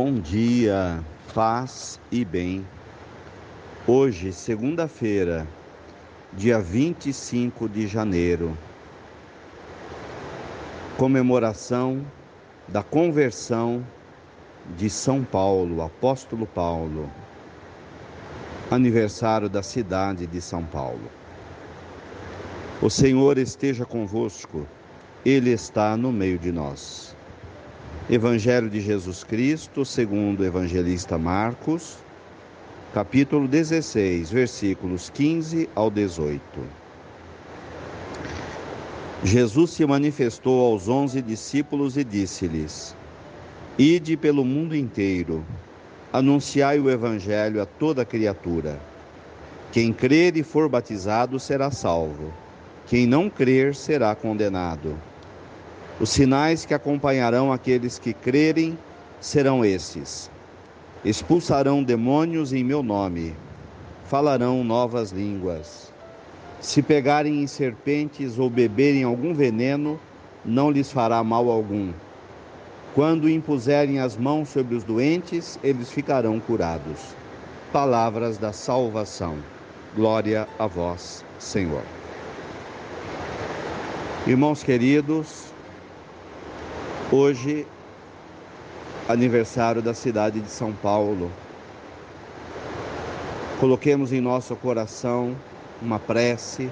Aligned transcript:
Bom 0.00 0.14
dia, 0.20 1.02
paz 1.34 1.98
e 2.12 2.24
bem. 2.24 2.64
Hoje, 3.84 4.32
segunda-feira, 4.32 5.44
dia 6.32 6.60
25 6.60 7.68
de 7.68 7.88
janeiro, 7.88 8.56
comemoração 10.96 12.06
da 12.68 12.80
conversão 12.80 13.84
de 14.76 14.88
São 14.88 15.24
Paulo, 15.24 15.82
apóstolo 15.82 16.46
Paulo, 16.46 17.10
aniversário 18.70 19.48
da 19.48 19.64
cidade 19.64 20.28
de 20.28 20.40
São 20.40 20.64
Paulo. 20.64 21.10
O 22.80 22.88
Senhor 22.88 23.36
esteja 23.36 23.84
convosco, 23.84 24.64
Ele 25.26 25.50
está 25.50 25.96
no 25.96 26.12
meio 26.12 26.38
de 26.38 26.52
nós. 26.52 27.17
Evangelho 28.10 28.70
de 28.70 28.80
Jesus 28.80 29.22
Cristo, 29.22 29.84
segundo 29.84 30.40
o 30.40 30.44
evangelista 30.46 31.18
Marcos, 31.18 31.98
capítulo 32.94 33.46
16, 33.46 34.30
versículos 34.30 35.10
15 35.10 35.68
ao 35.74 35.90
18. 35.90 36.42
Jesus 39.22 39.72
se 39.72 39.84
manifestou 39.84 40.72
aos 40.72 40.88
onze 40.88 41.20
discípulos 41.20 41.98
e 41.98 42.04
disse-lhes: 42.04 42.96
Ide 43.78 44.16
pelo 44.16 44.42
mundo 44.42 44.74
inteiro, 44.74 45.44
anunciai 46.10 46.80
o 46.80 46.88
evangelho 46.88 47.60
a 47.60 47.66
toda 47.66 48.06
criatura. 48.06 48.80
Quem 49.70 49.92
crer 49.92 50.34
e 50.34 50.42
for 50.42 50.66
batizado 50.66 51.38
será 51.38 51.70
salvo, 51.70 52.32
quem 52.86 53.06
não 53.06 53.28
crer 53.28 53.74
será 53.74 54.14
condenado. 54.14 54.96
Os 56.00 56.10
sinais 56.10 56.64
que 56.64 56.72
acompanharão 56.72 57.52
aqueles 57.52 57.98
que 57.98 58.12
crerem 58.12 58.78
serão 59.20 59.64
esses: 59.64 60.30
expulsarão 61.04 61.82
demônios 61.82 62.52
em 62.52 62.62
meu 62.62 62.84
nome, 62.84 63.34
falarão 64.04 64.62
novas 64.62 65.10
línguas. 65.10 65.92
Se 66.60 66.82
pegarem 66.82 67.42
em 67.42 67.46
serpentes 67.46 68.38
ou 68.38 68.48
beberem 68.48 69.02
algum 69.02 69.34
veneno, 69.34 69.98
não 70.44 70.70
lhes 70.70 70.90
fará 70.90 71.22
mal 71.24 71.50
algum. 71.50 71.92
Quando 72.94 73.28
impuserem 73.28 73.98
as 73.98 74.16
mãos 74.16 74.48
sobre 74.48 74.74
os 74.74 74.84
doentes, 74.84 75.58
eles 75.62 75.90
ficarão 75.90 76.40
curados. 76.40 77.14
Palavras 77.72 78.38
da 78.38 78.52
salvação. 78.52 79.36
Glória 79.94 80.48
a 80.58 80.66
vós, 80.66 81.24
Senhor. 81.38 81.82
Irmãos 84.26 84.62
queridos, 84.62 85.47
Hoje, 87.10 87.66
aniversário 89.08 89.80
da 89.80 89.94
cidade 89.94 90.40
de 90.40 90.50
São 90.50 90.74
Paulo. 90.74 91.30
Coloquemos 93.58 94.12
em 94.12 94.20
nosso 94.20 94.54
coração 94.54 95.34
uma 95.80 95.98
prece 95.98 96.70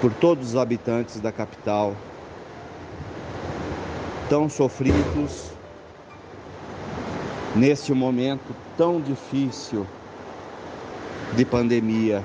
por 0.00 0.14
todos 0.14 0.48
os 0.48 0.56
habitantes 0.56 1.20
da 1.20 1.30
capital, 1.30 1.94
tão 4.30 4.48
sofridos 4.48 5.50
neste 7.54 7.92
momento 7.92 8.56
tão 8.78 8.98
difícil 8.98 9.86
de 11.34 11.44
pandemia. 11.44 12.24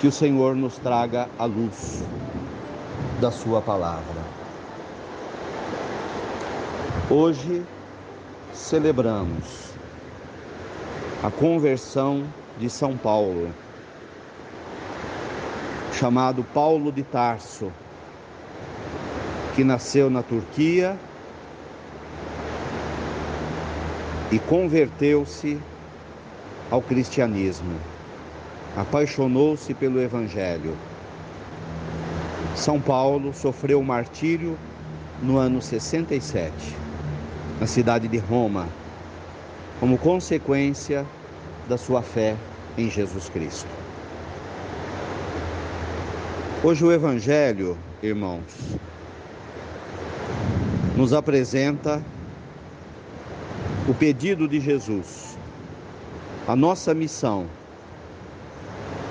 Que 0.00 0.06
o 0.06 0.12
Senhor 0.12 0.54
nos 0.54 0.78
traga 0.78 1.28
a 1.36 1.46
luz 1.46 2.04
da 3.20 3.32
Sua 3.32 3.60
palavra. 3.60 4.31
Hoje 7.10 7.64
celebramos 8.54 9.72
a 11.22 11.30
conversão 11.30 12.24
de 12.56 12.70
São 12.70 12.96
Paulo, 12.96 13.52
chamado 15.92 16.44
Paulo 16.54 16.92
de 16.92 17.02
Tarso, 17.02 17.72
que 19.54 19.64
nasceu 19.64 20.08
na 20.08 20.22
Turquia 20.22 20.96
e 24.30 24.38
converteu-se 24.38 25.60
ao 26.70 26.80
cristianismo, 26.80 27.76
apaixonou-se 28.76 29.74
pelo 29.74 30.00
Evangelho. 30.00 30.74
São 32.54 32.80
Paulo 32.80 33.34
sofreu 33.34 33.82
martírio 33.82 34.56
no 35.20 35.36
ano 35.36 35.60
67 35.60 36.91
na 37.62 37.66
cidade 37.68 38.08
de 38.08 38.18
Roma, 38.18 38.68
como 39.78 39.96
consequência 39.96 41.06
da 41.68 41.78
sua 41.78 42.02
fé 42.02 42.34
em 42.76 42.90
Jesus 42.90 43.28
Cristo. 43.28 43.68
Hoje 46.64 46.84
o 46.84 46.90
Evangelho, 46.90 47.78
irmãos, 48.02 48.42
nos 50.96 51.12
apresenta 51.12 52.02
o 53.88 53.94
pedido 53.94 54.48
de 54.48 54.58
Jesus, 54.58 55.38
a 56.48 56.56
nossa 56.56 56.92
missão 56.92 57.46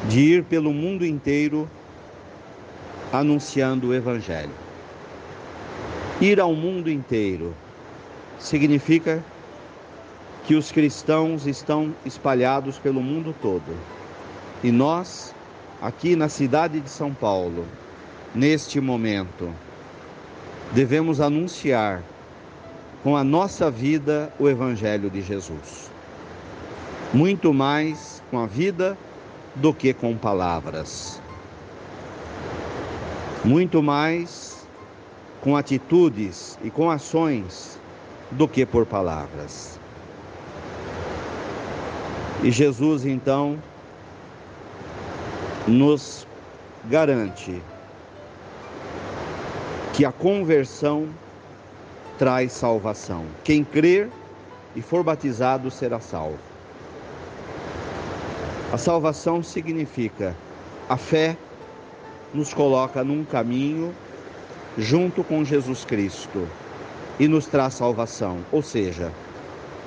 de 0.10 0.20
ir 0.20 0.44
pelo 0.44 0.74
mundo 0.74 1.06
inteiro 1.06 1.70
anunciando 3.14 3.88
o 3.88 3.94
Evangelho. 3.94 4.52
Ir 6.20 6.38
ao 6.42 6.54
mundo 6.54 6.92
inteiro 6.92 7.56
significa 8.42 9.24
que 10.46 10.56
os 10.56 10.72
cristãos 10.72 11.46
estão 11.46 11.94
espalhados 12.04 12.78
pelo 12.80 13.02
mundo 13.02 13.34
todo. 13.42 13.78
E 14.64 14.72
nós, 14.72 15.34
aqui 15.82 16.16
na 16.16 16.28
cidade 16.28 16.80
de 16.80 16.90
São 16.90 17.14
Paulo, 17.14 17.66
neste 18.34 18.82
momento, 18.82 19.50
devemos 20.74 21.22
anunciar 21.22 22.02
com 23.04 23.16
a 23.16 23.24
nossa 23.24 23.70
vida 23.70 24.34
o 24.40 24.50
Evangelho 24.50 25.10
de 25.10 25.22
Jesus. 25.22 25.90
Muito 27.14 27.54
mais 27.54 28.24
com 28.32 28.40
a 28.40 28.48
vida 28.48 28.98
do 29.56 29.74
que 29.74 29.94
com 29.94 30.18
palavras. 30.18 31.22
Muito 33.44 33.82
mais 33.84 34.68
com 35.42 35.56
atitudes 35.56 36.58
e 36.64 36.70
com 36.70 36.90
ações 36.90 37.81
do 38.32 38.48
que 38.48 38.66
por 38.66 38.86
palavras. 38.86 39.80
E 42.44 42.50
Jesus 42.50 43.06
então 43.06 43.62
nos 45.68 46.26
garante 46.86 47.62
que 49.94 50.06
a 50.06 50.12
conversão 50.12 51.08
traz 52.18 52.52
salvação. 52.52 53.26
Quem 53.44 53.64
crer 53.64 54.10
e 54.76 54.82
for 54.82 55.04
batizado 55.04 55.70
será 55.70 56.00
salvo. 56.00 56.40
A 58.72 58.78
salvação 58.78 59.44
significa 59.44 60.36
a 60.88 60.98
fé 60.98 61.38
nos 62.34 62.54
coloca 62.54 63.04
num 63.04 63.24
caminho 63.26 63.94
junto 64.78 65.24
com 65.24 65.44
Jesus 65.44 65.84
Cristo 65.84 66.48
e 67.20 67.28
nos 67.28 67.46
traz 67.46 67.74
salvação. 67.74 68.40
Ou 68.52 68.62
seja, 68.62 69.12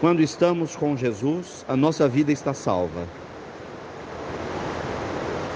quando 0.00 0.20
estamos 0.20 0.76
com 0.76 0.96
Jesus, 0.96 1.64
a 1.68 1.76
nossa 1.76 2.08
vida 2.08 2.32
está 2.32 2.52
salva. 2.52 3.06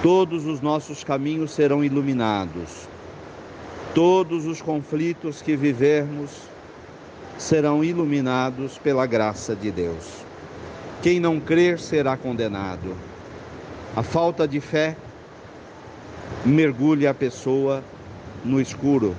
Todos 0.01 0.45
os 0.45 0.61
nossos 0.61 1.03
caminhos 1.03 1.51
serão 1.51 1.83
iluminados. 1.83 2.87
Todos 3.93 4.45
os 4.45 4.61
conflitos 4.61 5.41
que 5.41 5.55
vivermos 5.55 6.31
serão 7.37 7.83
iluminados 7.83 8.77
pela 8.77 9.05
graça 9.05 9.55
de 9.55 9.71
Deus. 9.71 10.05
Quem 11.01 11.19
não 11.19 11.39
crer 11.39 11.79
será 11.79 12.17
condenado. 12.17 12.95
A 13.95 14.03
falta 14.03 14.47
de 14.47 14.59
fé 14.59 14.95
mergulha 16.45 17.11
a 17.11 17.13
pessoa 17.13 17.83
no 18.43 18.59
escuro 18.61 19.15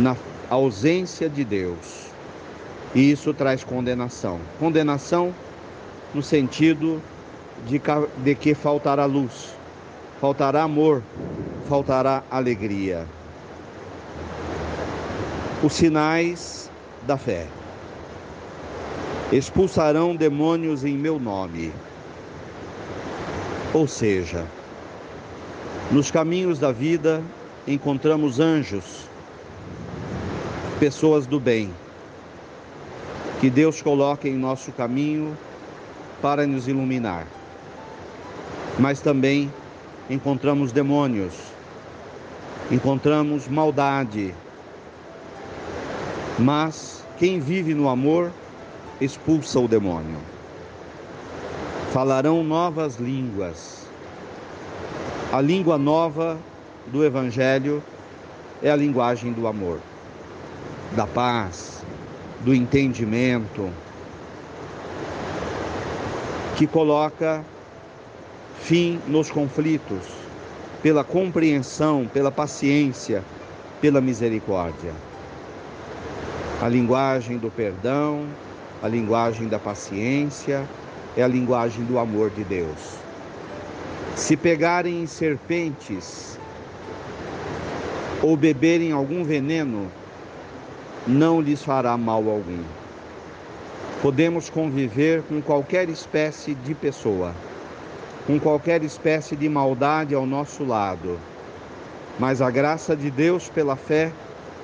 na 0.00 0.16
ausência 0.48 1.28
de 1.28 1.44
Deus. 1.44 2.10
E 2.94 3.10
isso 3.12 3.32
traz 3.32 3.62
condenação. 3.62 4.40
Condenação 4.58 5.32
no 6.12 6.22
sentido 6.22 7.00
de, 7.66 8.34
que 8.34 8.54
faltará 8.54 9.04
luz, 9.04 9.54
faltará 10.20 10.62
amor, 10.62 11.02
faltará 11.68 12.24
alegria. 12.30 13.06
Os 15.62 15.74
sinais 15.74 16.70
da 17.06 17.16
fé. 17.16 17.46
Expulsarão 19.30 20.16
demônios 20.16 20.84
em 20.84 20.96
meu 20.96 21.20
nome. 21.20 21.72
Ou 23.72 23.86
seja, 23.86 24.44
nos 25.92 26.10
caminhos 26.10 26.58
da 26.58 26.72
vida 26.72 27.22
encontramos 27.68 28.40
anjos 28.40 29.09
pessoas 30.80 31.26
do 31.26 31.38
bem, 31.38 31.70
que 33.38 33.50
Deus 33.50 33.82
coloque 33.82 34.26
em 34.30 34.34
nosso 34.34 34.72
caminho 34.72 35.36
para 36.22 36.46
nos 36.46 36.66
iluminar. 36.66 37.26
Mas 38.78 38.98
também 38.98 39.52
encontramos 40.08 40.72
demônios, 40.72 41.34
encontramos 42.70 43.46
maldade. 43.46 44.34
Mas 46.38 47.04
quem 47.18 47.38
vive 47.40 47.74
no 47.74 47.86
amor 47.86 48.32
expulsa 49.02 49.60
o 49.60 49.68
demônio. 49.68 50.16
Falarão 51.92 52.42
novas 52.42 52.96
línguas. 52.96 53.86
A 55.30 55.42
língua 55.42 55.76
nova 55.76 56.38
do 56.86 57.04
Evangelho 57.04 57.82
é 58.62 58.70
a 58.70 58.76
linguagem 58.76 59.30
do 59.34 59.46
amor, 59.46 59.78
da 60.92 61.06
paz, 61.06 61.84
do 62.40 62.54
entendimento, 62.54 63.70
que 66.56 66.66
coloca 66.66 67.44
fim 68.60 69.00
nos 69.06 69.30
conflitos, 69.30 70.06
pela 70.82 71.04
compreensão, 71.04 72.08
pela 72.12 72.30
paciência, 72.30 73.22
pela 73.80 74.00
misericórdia. 74.00 74.92
A 76.60 76.68
linguagem 76.68 77.38
do 77.38 77.50
perdão, 77.50 78.26
a 78.82 78.88
linguagem 78.88 79.48
da 79.48 79.58
paciência, 79.58 80.66
é 81.16 81.22
a 81.22 81.28
linguagem 81.28 81.84
do 81.84 81.98
amor 81.98 82.30
de 82.30 82.44
Deus. 82.44 82.96
Se 84.16 84.36
pegarem 84.36 85.06
serpentes 85.06 86.38
ou 88.22 88.36
beberem 88.36 88.92
algum 88.92 89.24
veneno, 89.24 89.90
não 91.06 91.40
lhes 91.40 91.62
fará 91.62 91.96
mal 91.96 92.28
algum. 92.28 92.62
Podemos 94.02 94.48
conviver 94.48 95.22
com 95.22 95.40
qualquer 95.42 95.88
espécie 95.88 96.54
de 96.54 96.74
pessoa, 96.74 97.34
com 98.26 98.38
qualquer 98.38 98.82
espécie 98.82 99.36
de 99.36 99.48
maldade 99.48 100.14
ao 100.14 100.26
nosso 100.26 100.64
lado, 100.64 101.18
mas 102.18 102.40
a 102.40 102.50
graça 102.50 102.96
de 102.96 103.10
Deus 103.10 103.48
pela 103.48 103.76
fé 103.76 104.12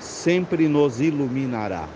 sempre 0.00 0.68
nos 0.68 1.00
iluminará. 1.00 1.88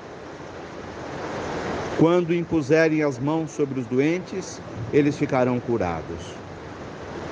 Quando 1.98 2.34
impuserem 2.34 3.02
as 3.02 3.18
mãos 3.18 3.50
sobre 3.50 3.80
os 3.80 3.86
doentes, 3.86 4.60
eles 4.92 5.18
ficarão 5.18 5.60
curados. 5.60 6.34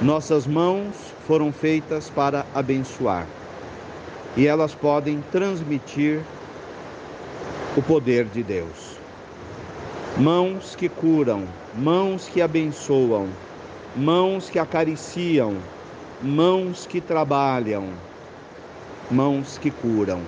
Nossas 0.01 0.47
mãos 0.47 0.95
foram 1.27 1.51
feitas 1.51 2.11
para 2.11 2.45
abençoar 2.55 3.27
e 4.37 4.47
elas 4.47 4.75
podem 4.75 5.23
transmitir 5.33 6.21
o 7.77 7.83
poder 7.83 8.25
de 8.27 8.43
Deus. 8.43 8.99
Mãos 10.17 10.75
que 10.75 10.89
curam, 10.89 11.45
mãos 11.75 12.29
que 12.29 12.43
abençoam, 12.43 13.29
mãos 13.97 14.51
que 14.51 14.59
acariciam, 14.59 15.57
mãos 16.23 16.87
que 16.87 17.01
trabalham, 17.01 17.89
mãos 19.11 19.59
que 19.59 19.71
curam. 19.71 20.21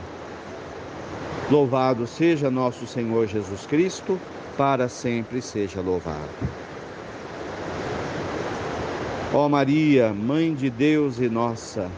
Louvado 1.51 2.07
seja 2.07 2.51
nosso 2.51 2.87
Senhor 2.87 3.27
Jesus 3.27 3.67
Cristo, 3.67 4.19
para 4.57 4.89
sempre 4.89 5.43
seja 5.43 5.81
louvado. 5.81 6.29
Ó 9.33 9.49
Maria, 9.49 10.13
Mãe 10.13 10.55
de 10.55 10.71
Deus 10.71 11.19
e 11.19 11.29
nossa, 11.29 11.91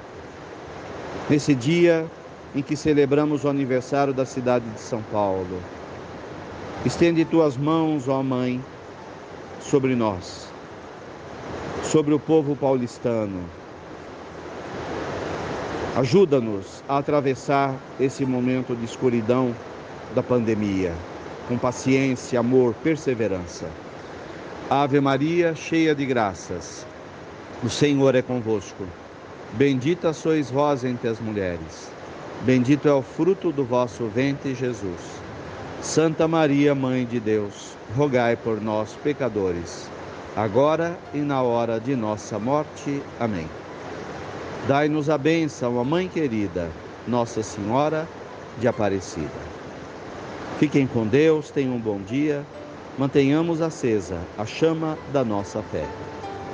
nesse 1.28 1.54
dia 1.54 2.06
em 2.54 2.62
que 2.62 2.76
celebramos 2.76 3.44
o 3.44 3.48
aniversário 3.48 4.12
da 4.12 4.26
cidade 4.26 4.64
de 4.70 4.80
São 4.80 5.02
Paulo, 5.10 5.60
estende 6.84 7.24
tuas 7.24 7.56
mãos, 7.56 8.08
ó 8.08 8.22
Mãe, 8.22 8.62
sobre 9.60 9.94
nós, 9.94 10.48
sobre 11.84 12.14
o 12.14 12.18
povo 12.18 12.54
paulistano 12.54 13.42
Ajuda-nos 15.94 16.82
a 16.88 16.96
atravessar 16.96 17.74
esse 18.00 18.24
momento 18.24 18.74
de 18.74 18.82
escuridão 18.82 19.54
da 20.14 20.22
pandemia, 20.22 20.94
com 21.46 21.58
paciência, 21.58 22.40
amor, 22.40 22.72
perseverança. 22.82 23.66
Ave 24.70 25.02
Maria, 25.02 25.54
cheia 25.54 25.94
de 25.94 26.06
graças, 26.06 26.86
o 27.62 27.68
Senhor 27.68 28.14
é 28.14 28.22
convosco. 28.22 28.86
Bendita 29.52 30.14
sois 30.14 30.50
vós 30.50 30.82
entre 30.82 31.08
as 31.10 31.20
mulheres. 31.20 31.90
Bendito 32.40 32.88
é 32.88 32.92
o 32.92 33.02
fruto 33.02 33.52
do 33.52 33.64
vosso 33.64 34.06
ventre, 34.08 34.54
Jesus. 34.54 35.00
Santa 35.80 36.26
Maria, 36.26 36.74
Mãe 36.74 37.04
de 37.04 37.20
Deus, 37.20 37.74
rogai 37.96 38.36
por 38.36 38.60
nós, 38.60 38.96
pecadores, 39.02 39.88
agora 40.36 40.98
e 41.12 41.18
na 41.18 41.42
hora 41.42 41.78
de 41.78 41.94
nossa 41.94 42.38
morte. 42.38 43.02
Amém. 43.20 43.48
Dai-nos 44.66 45.10
a 45.10 45.18
bênção, 45.18 45.78
a 45.80 45.84
Mãe 45.84 46.08
querida, 46.08 46.70
Nossa 47.06 47.42
Senhora 47.42 48.08
de 48.58 48.68
Aparecida. 48.68 49.52
Fiquem 50.58 50.86
com 50.86 51.06
Deus, 51.06 51.50
tenham 51.50 51.74
um 51.74 51.80
bom 51.80 52.00
dia, 52.00 52.44
mantenhamos 52.96 53.60
acesa 53.60 54.18
a 54.38 54.46
chama 54.46 54.96
da 55.12 55.24
nossa 55.24 55.62
fé. 55.62 55.84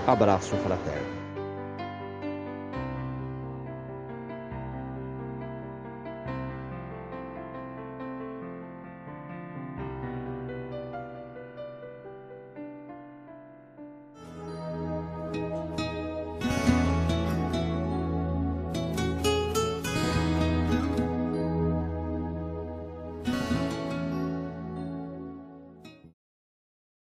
Abraço 0.06 0.56
fraterno. 0.56 1.17